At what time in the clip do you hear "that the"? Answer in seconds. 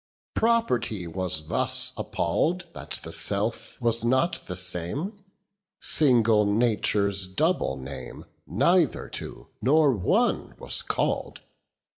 2.73-3.13